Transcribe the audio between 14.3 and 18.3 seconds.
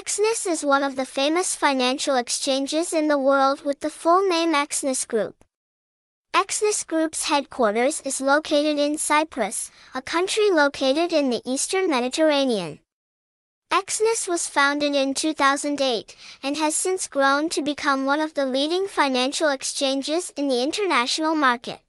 founded in 2008 and has since grown to become one